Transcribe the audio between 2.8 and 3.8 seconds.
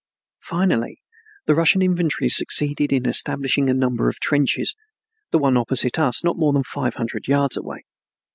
in establishing a